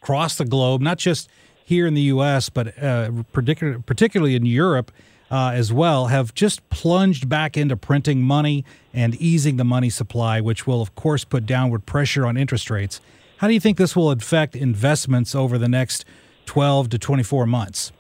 [0.02, 1.30] across the globe, not just
[1.64, 4.92] here in the U.S., but uh, particular, particularly in Europe,
[5.32, 10.42] uh, as well have just plunged back into printing money and easing the money supply,
[10.42, 13.00] which will, of course, put downward pressure on interest rates.
[13.38, 16.06] How do you think this will affect investments over the next
[16.46, 17.92] 12 to 24 months?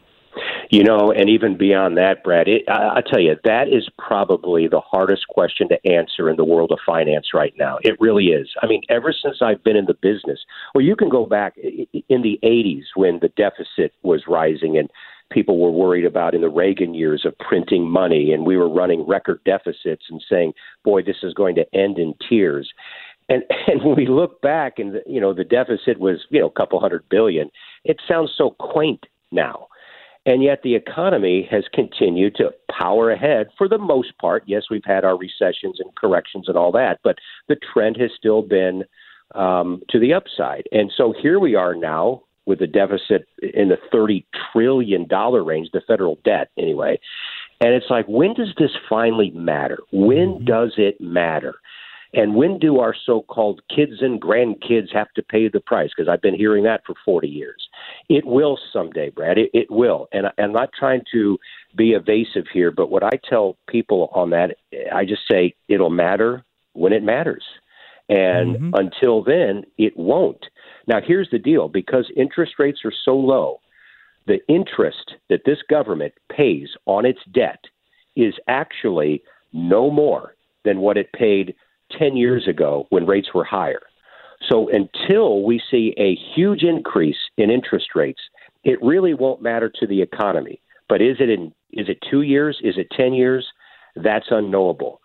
[0.70, 4.70] You know, and even beyond that, Brad, it, I, I tell you, that is probably
[4.70, 7.78] the hardest question to answer in the world of finance right now.
[7.82, 8.48] It really is.
[8.62, 10.39] I mean, ever since I've been in the business,
[10.74, 14.89] well, you can go back in the 80s when the deficit was rising and
[15.32, 19.08] people were worried about in the Reagan years of printing money, and we were running
[19.08, 22.72] record deficits and saying, "Boy, this is going to end in tears."
[23.30, 26.48] And and when we look back, and the, you know the deficit was you know
[26.48, 27.50] a couple hundred billion.
[27.84, 29.67] It sounds so quaint now,
[30.26, 34.44] and yet the economy has continued to power ahead for the most part.
[34.46, 37.17] Yes, we've had our recessions and corrections and all that, but
[37.48, 38.84] the trend has still been
[39.36, 40.67] um, to the upside.
[40.72, 45.82] And so here we are now with a deficit in the $30 trillion range, the
[45.88, 47.00] federal debt anyway.
[47.62, 49.80] And it's like, when does this finally matter?
[49.94, 50.46] When mm-hmm.
[50.46, 51.56] does it matter?
[52.14, 55.92] And when do our so called kids and grandkids have to pay the price?
[55.96, 57.70] Because I've been hearing that for 40 years.
[58.10, 59.38] It will someday, Brad.
[59.38, 60.10] It, it will.
[60.12, 61.38] And I, I'm not trying to
[61.74, 64.58] be evasive here, but what I tell people on that,
[64.94, 67.46] I just say it'll matter when it matters.
[68.10, 68.74] And mm-hmm.
[68.74, 70.46] until then, it won't.
[70.88, 73.60] Now, here's the deal because interest rates are so low,
[74.28, 77.63] the interest that this government pays on its debt
[78.15, 81.56] is actually no more than what it paid
[81.98, 83.82] 10 years ago when rates were higher.
[84.50, 88.22] So until we see a huge increase in interest rates,
[88.63, 90.62] it really won't matter to the economy.
[90.89, 92.60] But is it in is it 2 years?
[92.63, 93.48] Is it 10 years?
[93.96, 95.00] That's unknowable.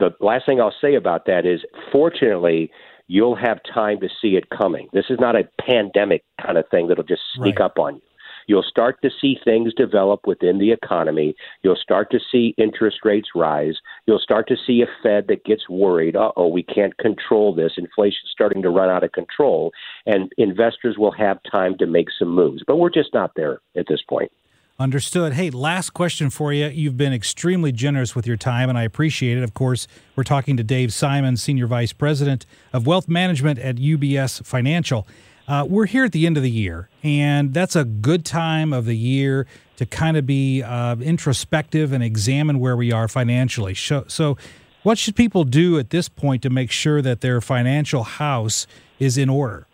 [0.00, 1.60] The last thing I'll say about that is
[1.92, 2.70] fortunately
[3.08, 4.88] you'll have time to see it coming.
[4.92, 7.66] This is not a pandemic kind of thing that'll just sneak right.
[7.66, 8.02] up on you.
[8.46, 11.34] You'll start to see things develop within the economy.
[11.62, 13.76] You'll start to see interest rates rise.
[14.06, 17.72] You'll start to see a Fed that gets worried, uh oh, we can't control this.
[17.76, 19.72] Inflation's starting to run out of control.
[20.06, 22.62] And investors will have time to make some moves.
[22.66, 24.32] But we're just not there at this point.
[24.80, 25.32] Understood.
[25.32, 26.68] Hey, last question for you.
[26.68, 29.42] You've been extremely generous with your time, and I appreciate it.
[29.42, 34.46] Of course, we're talking to Dave Simon, Senior Vice President of Wealth Management at UBS
[34.46, 35.04] Financial.
[35.48, 38.84] Uh, we're here at the end of the year, and that's a good time of
[38.84, 43.74] the year to kind of be uh, introspective and examine where we are financially.
[43.74, 44.38] So, so,
[44.84, 48.68] what should people do at this point to make sure that their financial house
[49.00, 49.66] is in order?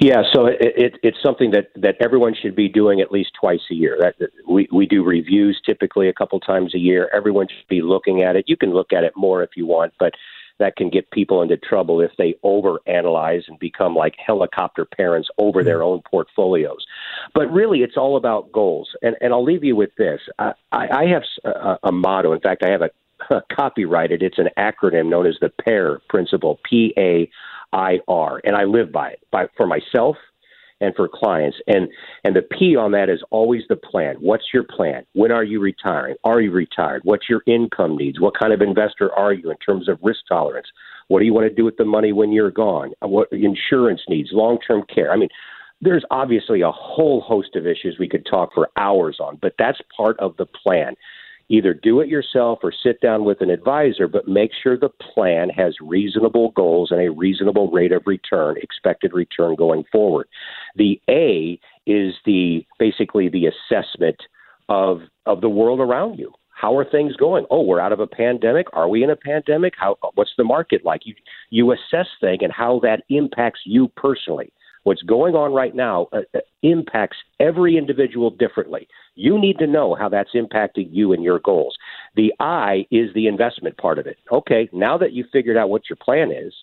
[0.00, 3.60] Yeah, so it, it, it's something that, that everyone should be doing at least twice
[3.70, 3.98] a year.
[4.00, 7.10] That, we we do reviews typically a couple times a year.
[7.12, 8.46] Everyone should be looking at it.
[8.48, 10.14] You can look at it more if you want, but
[10.58, 15.62] that can get people into trouble if they overanalyze and become like helicopter parents over
[15.62, 16.84] their own portfolios.
[17.34, 18.90] But really, it's all about goals.
[19.02, 22.32] And, and I'll leave you with this I, I have a, a motto.
[22.32, 22.90] In fact, I have a,
[23.34, 27.28] a copyrighted, it's an acronym known as the PAIR principle, P A
[27.72, 28.40] I R.
[28.44, 30.16] And I live by it by, for myself
[30.80, 31.58] and for clients.
[31.66, 31.88] And
[32.24, 34.16] and the P on that is always the plan.
[34.20, 35.04] What's your plan?
[35.12, 36.16] When are you retiring?
[36.24, 37.02] Are you retired?
[37.04, 38.20] What's your income needs?
[38.20, 40.68] What kind of investor are you in terms of risk tolerance?
[41.08, 42.92] What do you want to do with the money when you're gone?
[43.00, 44.30] What insurance needs?
[44.32, 45.12] Long term care.
[45.12, 45.28] I mean,
[45.80, 49.80] there's obviously a whole host of issues we could talk for hours on, but that's
[49.96, 50.94] part of the plan
[51.50, 55.50] either do it yourself or sit down with an advisor, but make sure the plan
[55.50, 60.28] has reasonable goals and a reasonable rate of return, expected return going forward.
[60.76, 64.16] The A is the basically the assessment
[64.68, 66.32] of of the world around you.
[66.50, 67.46] How are things going?
[67.50, 68.66] Oh, we're out of a pandemic.
[68.72, 69.74] Are we in a pandemic?
[69.76, 71.02] How what's the market like?
[71.04, 71.14] You
[71.50, 74.52] you assess things and how that impacts you personally.
[74.84, 78.88] What's going on right now uh, uh, impacts every individual differently.
[79.14, 81.76] You need to know how that's impacting you and your goals.
[82.16, 84.16] The I is the investment part of it.
[84.32, 86.54] Okay, now that you've figured out what your plan is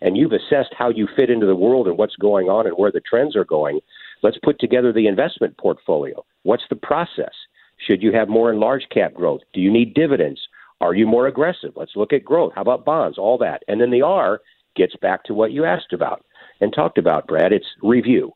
[0.00, 2.92] and you've assessed how you fit into the world and what's going on and where
[2.92, 3.80] the trends are going,
[4.22, 6.24] let's put together the investment portfolio.
[6.44, 7.32] What's the process?
[7.78, 9.42] Should you have more in large cap growth?
[9.52, 10.40] Do you need dividends?
[10.80, 11.72] Are you more aggressive?
[11.76, 12.52] Let's look at growth.
[12.54, 13.18] How about bonds?
[13.18, 13.62] All that.
[13.68, 14.40] And then the R
[14.76, 16.24] gets back to what you asked about
[16.60, 17.52] and talked about, Brad.
[17.52, 18.32] It's review.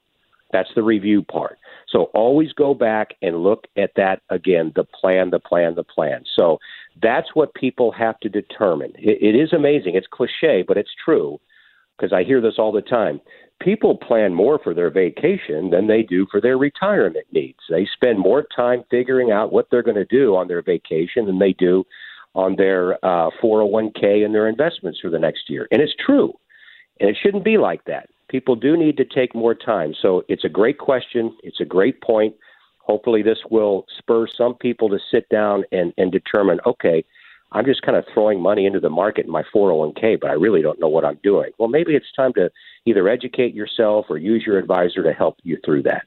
[0.53, 1.59] That's the review part.
[1.89, 6.25] So always go back and look at that again the plan, the plan, the plan.
[6.37, 6.59] So
[7.03, 8.93] that's what people have to determine.
[8.97, 9.95] it, it is amazing.
[9.95, 11.41] It's cliche, but it's true
[11.97, 13.21] because I hear this all the time.
[13.61, 17.59] People plan more for their vacation than they do for their retirement needs.
[17.69, 21.39] They spend more time figuring out what they're going to do on their vacation than
[21.39, 21.85] they do
[22.35, 25.69] on their uh, 401k and their investments for the next year.
[25.71, 26.33] And it's true.
[27.01, 28.09] And it shouldn't be like that.
[28.31, 29.93] People do need to take more time.
[30.01, 31.37] So it's a great question.
[31.43, 32.35] It's a great point.
[32.79, 37.05] Hopefully, this will spur some people to sit down and, and determine okay,
[37.53, 40.63] I'm just kind of throwing money into the market in my 401k, but I really
[40.63, 41.51] don't know what I'm doing.
[41.59, 42.51] Well, maybe it's time to
[42.87, 46.03] either educate yourself or use your advisor to help you through that.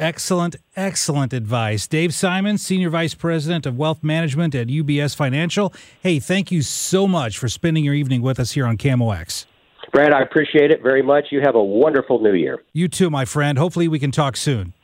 [0.00, 1.86] Excellent, excellent advice.
[1.86, 5.72] Dave Simon, Senior Vice President of Wealth Management at UBS Financial.
[6.02, 9.44] Hey, thank you so much for spending your evening with us here on KMOX.
[9.92, 11.26] Brad, I appreciate it very much.
[11.30, 12.62] You have a wonderful new year.
[12.72, 13.58] You too, my friend.
[13.58, 14.74] Hopefully, we can talk soon.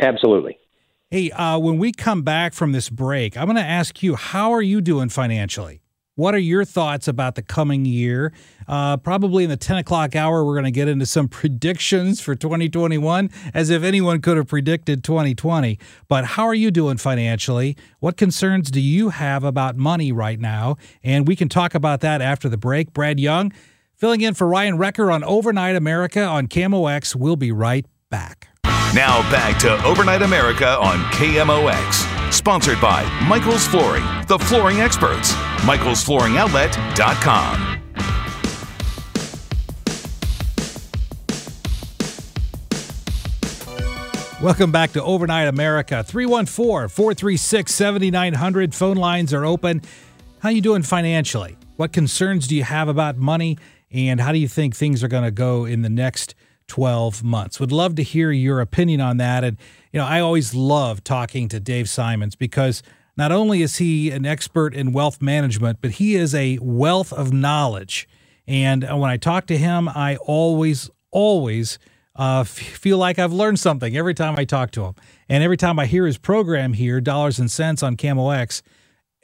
[0.00, 0.58] Absolutely.
[1.10, 4.50] Hey, uh, when we come back from this break, I'm going to ask you, how
[4.52, 5.82] are you doing financially?
[6.14, 8.34] What are your thoughts about the coming year?
[8.68, 12.34] Uh, probably in the 10 o'clock hour, we're going to get into some predictions for
[12.34, 15.78] 2021, as if anyone could have predicted 2020.
[16.08, 17.78] But how are you doing financially?
[18.00, 20.76] What concerns do you have about money right now?
[21.02, 22.92] And we can talk about that after the break.
[22.92, 23.50] Brad Young,
[24.02, 27.14] Filling in for Ryan Wrecker on Overnight America on KMOX.
[27.14, 28.48] We'll be right back.
[28.64, 32.32] Now back to Overnight America on KMOX.
[32.32, 35.32] Sponsored by Michael's Flooring, the flooring experts.
[35.62, 37.78] Michael'sFlooringOutlet.com.
[44.42, 46.02] Welcome back to Overnight America.
[46.02, 48.74] 314 436 7900.
[48.74, 49.80] Phone lines are open.
[50.40, 51.56] How you doing financially?
[51.76, 53.58] What concerns do you have about money?
[53.92, 56.34] And how do you think things are going to go in the next
[56.68, 57.60] 12 months?
[57.60, 59.56] Would love to hear your opinion on that and
[59.92, 62.82] you know, I always love talking to Dave Simons because
[63.16, 67.32] not only is he an expert in wealth management, but he is a wealth of
[67.32, 68.08] knowledge.
[68.46, 71.78] And when I talk to him, I always always
[72.16, 74.94] uh, feel like I've learned something every time I talk to him.
[75.28, 78.62] And every time I hear his program here, Dollars and Cents on KMOX,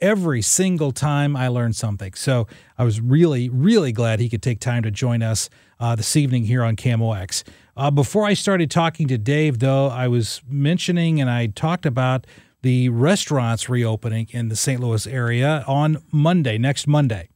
[0.01, 2.13] every single time I learn something.
[2.13, 6.15] So I was really, really glad he could take time to join us uh, this
[6.15, 7.43] evening here on KMOX.
[7.75, 12.27] Uh, before I started talking to Dave, though, I was mentioning and I talked about
[12.61, 14.81] the restaurants reopening in the St.
[14.81, 17.29] Louis area on Monday, next Monday.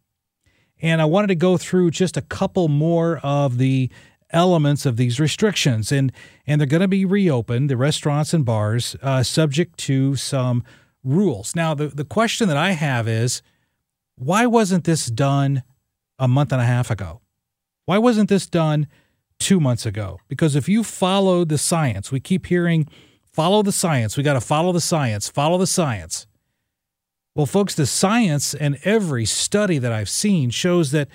[0.81, 3.89] And I wanted to go through just a couple more of the
[4.31, 6.11] elements of these restrictions, and
[6.45, 10.63] and they're going to be reopened, the restaurants and bars, uh, subject to some
[11.03, 11.55] rules.
[11.55, 13.41] Now, the the question that I have is,
[14.15, 15.63] why wasn't this done
[16.19, 17.21] a month and a half ago?
[17.85, 18.87] Why wasn't this done
[19.39, 20.19] two months ago?
[20.27, 22.87] Because if you follow the science, we keep hearing,
[23.23, 24.15] follow the science.
[24.15, 25.29] We got to follow the science.
[25.29, 26.27] Follow the science.
[27.35, 31.07] Well, folks, the science and every study that I've seen shows that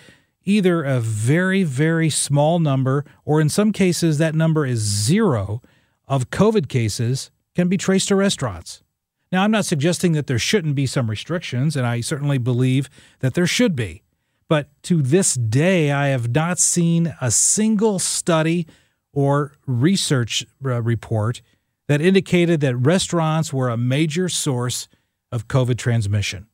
[0.45, 5.63] either a very, very small number, or in some cases, that number is zero
[6.09, 8.83] of COVID cases can be traced to restaurants.
[9.31, 12.89] Now, I'm not suggesting that there shouldn't be some restrictions, and I certainly believe
[13.21, 14.03] that there should be.
[14.49, 18.67] But to this day, I have not seen a single study
[19.13, 21.43] or research uh, report
[21.89, 24.89] that indicated that restaurants were a major source
[25.31, 26.47] of COVID transmission.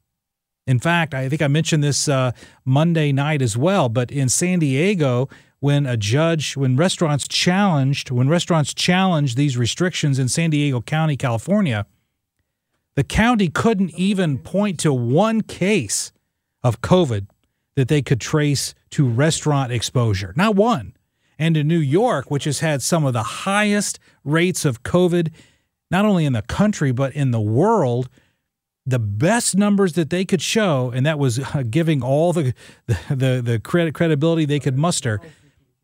[0.67, 2.33] In fact, I think I mentioned this uh,
[2.65, 5.29] Monday night as well, but in San Diego,
[5.61, 11.17] when a judge, when restaurants challenged, when restaurants challenged these restrictions in San Diego County,
[11.17, 11.87] California,
[12.97, 16.13] the county couldn't even point to one case
[16.63, 17.27] of COVID
[17.77, 20.33] that they could trace to restaurant exposure.
[20.37, 20.95] Not one.
[21.39, 25.33] And in New York, which has had some of the highest rates of COVID,
[25.91, 28.09] not only in the country, but in the world,
[28.87, 32.55] the best numbers that they could show, and that was uh, giving all the
[32.87, 35.21] the the, the credit, credibility they could muster.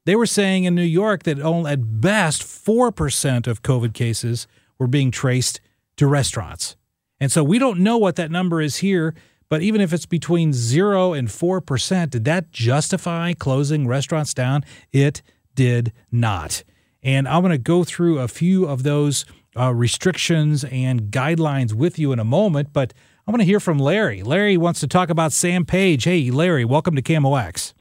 [0.04, 4.46] They were saying in New York that only at best four percent of COVID cases
[4.78, 5.60] were being traced
[5.96, 6.76] to restaurants,
[7.20, 9.14] and so we don't know what that number is here.
[9.48, 14.64] But even if it's between zero and four percent, did that justify closing restaurants down?
[14.92, 15.22] It
[15.54, 16.62] did not.
[17.02, 19.24] And I'm going to go through a few of those
[19.56, 22.94] uh, restrictions and guidelines with you in a moment, but
[23.26, 24.22] I want to hear from Larry.
[24.22, 26.04] Larry wants to talk about Sam Page.
[26.04, 27.74] Hey, Larry, welcome to KMOX.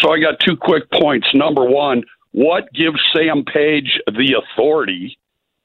[0.00, 1.26] So I got two quick points.
[1.34, 5.18] Number one, what gives Sam Page the authority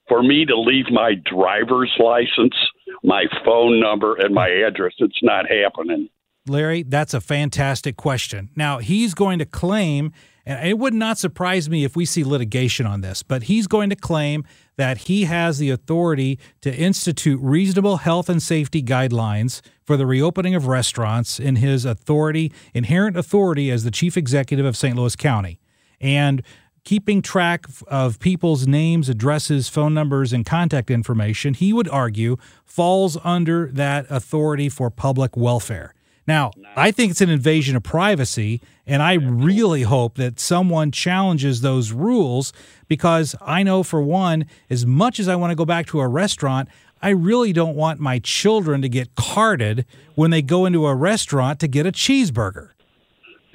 [0.07, 2.55] for me to leave my driver's license,
[3.03, 4.93] my phone number, and my address?
[4.99, 6.09] It's not happening.
[6.47, 8.49] Larry, that's a fantastic question.
[8.55, 10.11] Now, he's going to claim,
[10.43, 13.91] and it would not surprise me if we see litigation on this, but he's going
[13.91, 14.43] to claim
[14.75, 20.55] that he has the authority to institute reasonable health and safety guidelines for the reopening
[20.55, 24.95] of restaurants in his authority, inherent authority as the chief executive of St.
[24.95, 25.59] Louis County.
[25.99, 26.41] And
[26.83, 33.17] keeping track of people's names, addresses, phone numbers, and contact information, he would argue falls
[33.23, 35.93] under that authority for public welfare.
[36.27, 41.61] Now, I think it's an invasion of privacy, and I really hope that someone challenges
[41.61, 42.53] those rules
[42.87, 46.07] because I know, for one, as much as I want to go back to a
[46.07, 46.69] restaurant,
[47.01, 51.59] I really don't want my children to get carded when they go into a restaurant
[51.61, 52.69] to get a cheeseburger.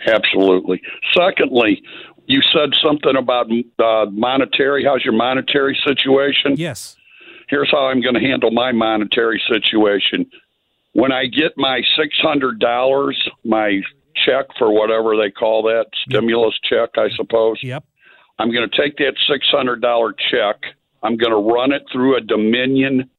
[0.06, 0.82] Absolutely.
[1.16, 1.82] Secondly,
[2.26, 3.46] you said something about
[3.78, 4.84] uh, monetary.
[4.84, 6.56] How's your monetary situation?
[6.56, 6.96] Yes.
[7.48, 10.26] Here's how I'm going to handle my monetary situation
[10.96, 13.82] when I get my six hundred dollars, my
[14.24, 16.88] check for whatever they call that stimulus yep.
[16.94, 17.58] check, I suppose.
[17.62, 17.84] Yep.
[18.38, 20.56] I'm going to take that six hundred dollar check.
[21.02, 23.10] I'm going to run it through a Dominion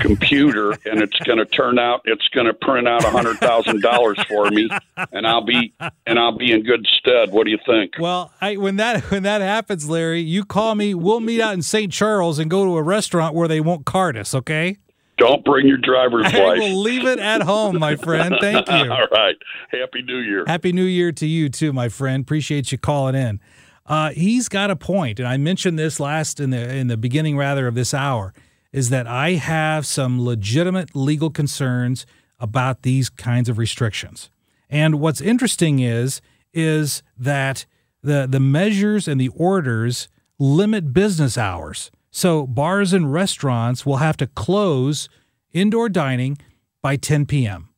[0.00, 2.02] computer, and it's going to turn out.
[2.04, 4.68] It's going to print out a hundred thousand dollars for me,
[5.12, 5.72] and I'll be
[6.06, 7.32] and I'll be in good stead.
[7.32, 7.92] What do you think?
[7.98, 10.94] Well, I, when that when that happens, Larry, you call me.
[10.94, 11.92] We'll meet out in St.
[11.92, 14.34] Charles and go to a restaurant where they won't card us.
[14.34, 14.76] Okay.
[15.18, 16.36] Don't bring your driver's license.
[16.36, 18.34] I will leave it at home, my friend.
[18.38, 18.92] Thank you.
[18.92, 19.36] All right.
[19.70, 20.44] Happy New Year.
[20.46, 22.20] Happy New Year to you too, my friend.
[22.22, 23.40] Appreciate you calling in.
[23.86, 27.36] Uh, he's got a point, and I mentioned this last in the in the beginning
[27.36, 28.34] rather of this hour,
[28.72, 32.06] is that I have some legitimate legal concerns
[32.38, 34.30] about these kinds of restrictions.
[34.68, 36.20] And what's interesting is
[36.52, 37.66] is that
[38.02, 40.08] the the measures and the orders
[40.38, 41.90] limit business hours.
[42.10, 45.08] So bars and restaurants will have to close
[45.52, 46.38] indoor dining
[46.82, 47.70] by 10 p.m.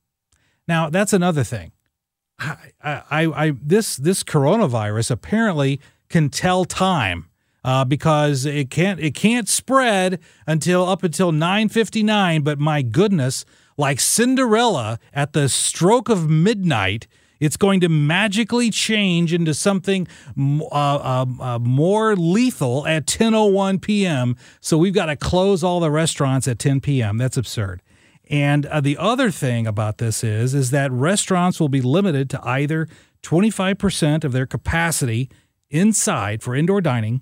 [0.66, 1.72] Now, that's another thing.
[2.39, 7.28] I, I, I, this this coronavirus apparently can tell time
[7.64, 12.44] uh, because it can't it can't spread until up until 9:59.
[12.44, 13.44] But my goodness,
[13.76, 17.06] like Cinderella at the stroke of midnight,
[17.40, 24.36] it's going to magically change into something uh, uh, uh, more lethal at 10:01 p.m.
[24.61, 27.18] So we've got to close all the restaurants at 10 p.m.
[27.18, 27.82] That's absurd.
[28.30, 32.40] And uh, the other thing about this is is that restaurants will be limited to
[32.46, 32.86] either
[33.22, 35.30] 25% of their capacity
[35.70, 37.20] inside for indoor dining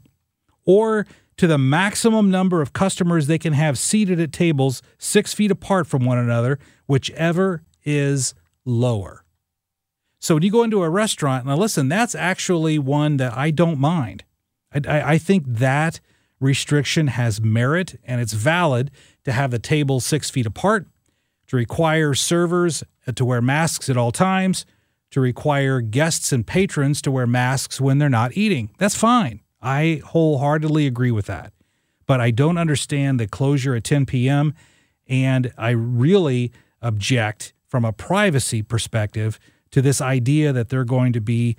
[0.66, 1.06] or
[1.38, 5.86] to the maximum number of customers they can have seated at tables 6 feet apart
[5.86, 9.24] from one another, whichever is lower.
[10.18, 13.78] So when you go into a restaurant, now listen, that's actually one that I don't
[13.78, 14.24] mind.
[14.72, 16.00] I, I think that
[16.40, 18.90] restriction has merit and it's valid
[19.24, 20.86] to have the table six feet apart
[21.48, 22.82] to require servers
[23.14, 24.66] to wear masks at all times,
[25.10, 28.70] to require guests and patrons to wear masks when they're not eating.
[28.78, 29.40] That's fine.
[29.66, 31.52] I wholeheartedly agree with that.
[32.06, 34.54] But I don't understand the closure at 10 p.m.
[35.08, 39.40] And I really object from a privacy perspective
[39.72, 41.56] to this idea that they're going to be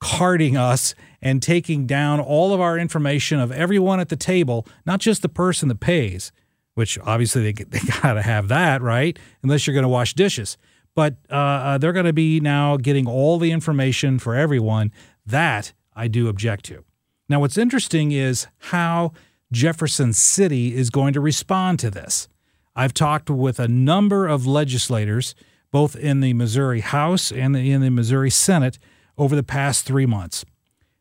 [0.00, 4.98] carding us and taking down all of our information of everyone at the table, not
[4.98, 6.32] just the person that pays
[6.74, 9.18] which obviously they, they got to have that, right?
[9.42, 10.56] Unless you're going to wash dishes.
[10.94, 14.90] But uh, uh, they're going to be now getting all the information for everyone.
[15.26, 16.84] That I do object to.
[17.30, 19.12] Now, what's interesting is how
[19.50, 22.28] Jefferson City is going to respond to this.
[22.76, 25.34] I've talked with a number of legislators,
[25.70, 28.78] both in the Missouri House and in the Missouri Senate,
[29.16, 30.44] over the past three months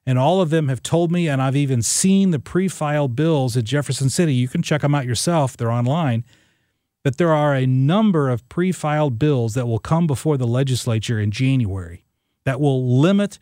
[0.09, 3.55] and all of them have told me, and I've even seen the pre filed bills
[3.55, 4.34] at Jefferson City.
[4.34, 6.23] You can check them out yourself, they're online.
[7.03, 11.19] But there are a number of pre filed bills that will come before the legislature
[11.19, 12.05] in January
[12.43, 13.38] that will limit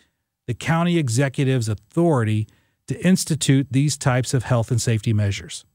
[0.46, 2.50] the county executive's authority
[2.88, 5.66] to institute these types of health and safety measures.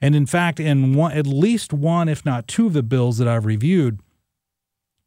[0.00, 3.28] And in fact, in one, at least one, if not two of the bills that
[3.28, 4.00] I've reviewed,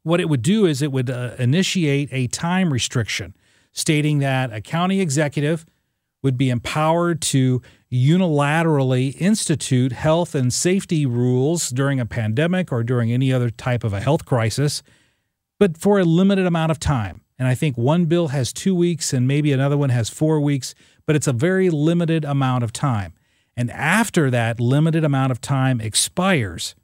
[0.03, 3.35] what it would do is it would uh, initiate a time restriction
[3.71, 5.65] stating that a county executive
[6.21, 7.61] would be empowered to
[7.91, 13.93] unilaterally institute health and safety rules during a pandemic or during any other type of
[13.93, 14.83] a health crisis,
[15.59, 17.21] but for a limited amount of time.
[17.37, 20.73] And I think one bill has two weeks and maybe another one has four weeks,
[21.05, 23.13] but it's a very limited amount of time.
[23.55, 26.75] And after that limited amount of time expires,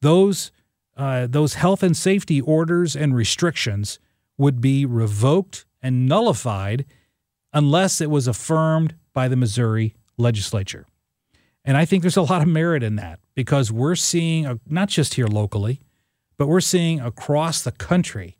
[0.00, 0.50] those,
[0.96, 3.98] uh, those health and safety orders and restrictions
[4.36, 6.84] would be revoked and nullified
[7.52, 10.86] unless it was affirmed by the Missouri legislature.
[11.64, 15.14] And I think there's a lot of merit in that because we're seeing, not just
[15.14, 15.80] here locally,
[16.38, 18.38] but we're seeing across the country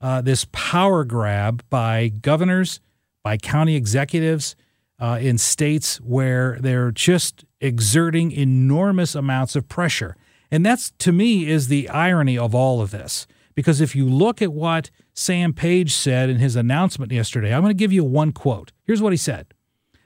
[0.00, 2.80] uh, this power grab by governors,
[3.28, 4.56] by county executives
[4.98, 10.16] uh, in states where they're just exerting enormous amounts of pressure.
[10.50, 13.26] And that's, to me, is the irony of all of this.
[13.54, 17.68] Because if you look at what Sam Page said in his announcement yesterday, I'm going
[17.68, 18.72] to give you one quote.
[18.84, 19.48] Here's what he said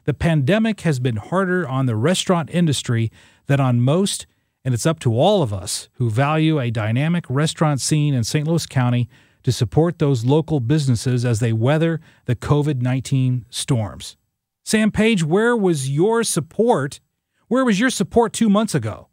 [0.04, 3.08] The pandemic has been harder on the restaurant industry
[3.46, 4.26] than on most,
[4.64, 8.48] and it's up to all of us who value a dynamic restaurant scene in St.
[8.48, 9.08] Louis County
[9.42, 14.16] to support those local businesses as they weather the COVID 19 storms.
[14.64, 17.00] Sam Page, where was your support?
[17.48, 19.08] Where was your support two months ago?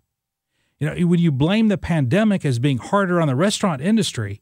[0.79, 4.41] You know, when you blame the pandemic as being harder on the restaurant industry,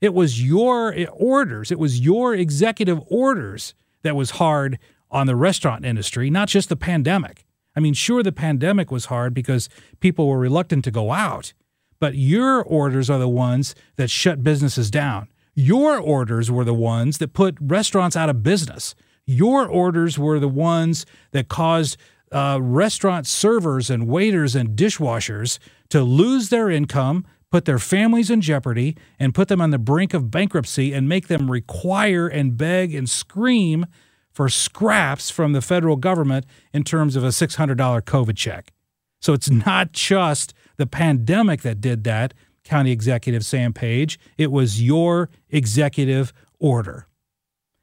[0.00, 4.78] it was your orders, it was your executive orders that was hard
[5.10, 7.44] on the restaurant industry, not just the pandemic.
[7.76, 9.68] I mean, sure, the pandemic was hard because
[10.00, 11.52] people were reluctant to go out,
[12.00, 15.28] but your orders are the ones that shut businesses down.
[15.54, 18.94] Your orders were the ones that put restaurants out of business.
[19.26, 21.96] Your orders were the ones that caused
[22.32, 25.58] uh, restaurant servers and waiters and dishwashers
[25.90, 30.14] to lose their income, put their families in jeopardy, and put them on the brink
[30.14, 33.86] of bankruptcy and make them require and beg and scream
[34.32, 38.72] for scraps from the federal government in terms of a $600 COVID check.
[39.20, 44.18] So it's not just the pandemic that did that, County Executive Sam Page.
[44.38, 47.06] It was your executive order.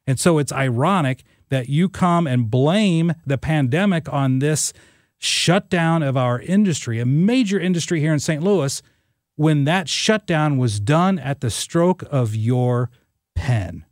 [0.05, 4.73] And so it's ironic that you come and blame the pandemic on this
[5.19, 8.41] shutdown of our industry, a major industry here in St.
[8.41, 8.81] Louis,
[9.35, 12.89] when that shutdown was done at the stroke of your
[13.35, 13.85] pen.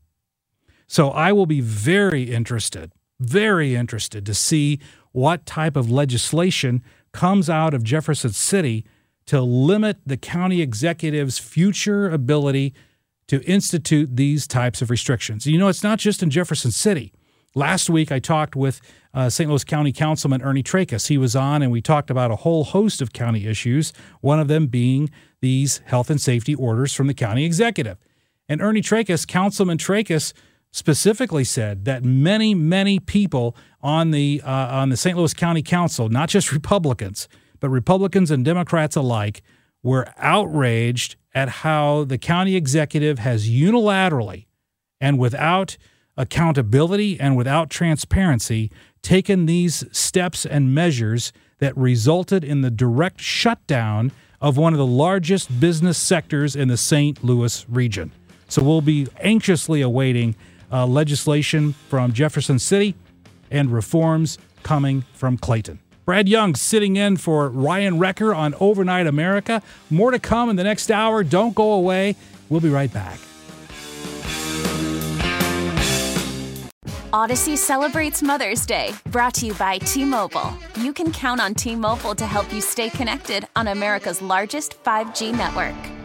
[0.88, 4.80] So I will be very interested, very interested to see
[5.12, 8.86] what type of legislation comes out of Jefferson City
[9.28, 12.74] to limit the county executive's future ability
[13.28, 15.48] to institute these types of restrictions.
[15.48, 17.12] You know, it's not just in Jefferson City.
[17.56, 18.82] Last week, I talked with
[19.14, 19.50] uh, St.
[19.50, 21.08] Louis County Councilman Ernie Trakas.
[21.08, 24.50] He was on, and we talked about a whole host of county issues, one of
[24.50, 25.10] them being
[25.42, 27.98] these health and safety orders from the county executive.
[28.50, 30.34] And Ernie Trakas, Councilman Trakas,
[30.72, 35.18] specifically said that many, many people on the uh, on the St.
[35.18, 37.30] Louis County Council, not just Republicans,
[37.66, 39.42] but Republicans and Democrats alike,
[39.82, 44.46] were outraged at how the county executive has unilaterally
[45.02, 45.76] and without
[46.16, 54.12] accountability and without transparency taken these steps and measures that resulted in the direct shutdown
[54.40, 57.24] of one of the largest business sectors in the St.
[57.24, 58.12] Louis region.
[58.48, 60.36] So we'll be anxiously awaiting
[60.72, 62.94] uh, legislation from Jefferson City
[63.50, 65.80] and reforms coming from Clayton.
[66.06, 69.64] Brad Young sitting in for Ryan Wrecker on Overnight America.
[69.90, 71.24] More to come in the next hour.
[71.24, 72.16] Don't go away.
[72.48, 73.20] We'll be right back.
[77.12, 80.54] Odyssey celebrates Mother's Day, brought to you by T Mobile.
[80.76, 85.36] You can count on T Mobile to help you stay connected on America's largest 5G
[85.36, 86.05] network.